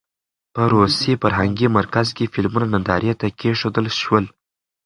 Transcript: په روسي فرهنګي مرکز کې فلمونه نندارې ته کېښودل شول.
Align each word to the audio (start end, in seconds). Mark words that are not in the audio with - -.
په 0.53 0.61
روسي 0.73 1.11
فرهنګي 1.21 1.67
مرکز 1.77 2.07
کې 2.15 2.31
فلمونه 2.33 2.65
نندارې 2.73 3.13
ته 3.19 3.27
کېښودل 3.39 3.87
شول. 4.01 4.25